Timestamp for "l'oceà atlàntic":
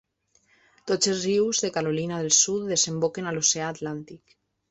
3.39-4.37